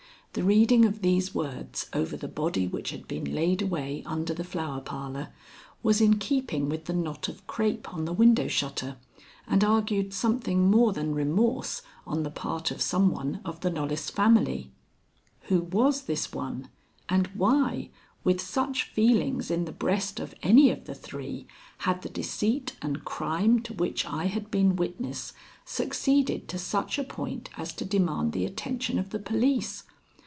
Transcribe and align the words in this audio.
The 0.33 0.43
reading 0.45 0.85
of 0.85 1.01
these 1.01 1.35
words 1.35 1.89
over 1.91 2.15
the 2.15 2.29
body 2.29 2.65
which 2.65 2.91
had 2.91 3.05
been 3.05 3.35
laid 3.35 3.61
away 3.61 4.01
under 4.05 4.33
the 4.33 4.45
Flower 4.45 4.79
Parlor 4.79 5.27
was 5.83 5.99
in 5.99 6.19
keeping 6.19 6.69
with 6.69 6.85
the 6.85 6.93
knot 6.93 7.27
of 7.27 7.45
crape 7.47 7.93
on 7.93 8.05
the 8.05 8.13
window 8.13 8.47
shutter 8.47 8.95
and 9.45 9.61
argued 9.61 10.13
something 10.13 10.71
more 10.71 10.93
than 10.93 11.13
remorse 11.13 11.81
on 12.07 12.23
the 12.23 12.31
part 12.31 12.71
of 12.71 12.81
some 12.81 13.11
one 13.11 13.41
of 13.43 13.59
the 13.59 13.69
Knollys 13.69 14.09
family. 14.09 14.71
Who 15.49 15.63
was 15.63 16.03
this 16.03 16.31
one, 16.31 16.69
and 17.09 17.27
why, 17.33 17.89
with 18.23 18.39
such 18.39 18.83
feelings 18.83 19.51
in 19.51 19.65
the 19.65 19.73
breast 19.73 20.17
of 20.21 20.33
any 20.41 20.69
of 20.69 20.85
the 20.85 20.95
three, 20.95 21.45
had 21.79 22.03
the 22.03 22.09
deceit 22.09 22.77
and 22.81 23.03
crime 23.03 23.59
to 23.63 23.73
which 23.73 24.05
I 24.05 24.27
had 24.27 24.49
been 24.49 24.77
witness 24.77 25.33
succeeded 25.65 26.47
to 26.47 26.57
such 26.57 26.97
a 26.97 27.03
point 27.03 27.49
as 27.57 27.73
to 27.73 27.83
demand 27.83 28.31
the 28.31 28.45
attention 28.45 28.97
of 28.97 29.09
the 29.09 29.19
police? 29.19 29.83